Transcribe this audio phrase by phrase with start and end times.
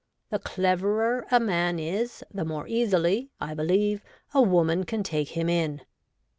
[0.31, 5.47] The cleverer a man is the more easily, I believe, a woman can take him
[5.47, 5.81] in.'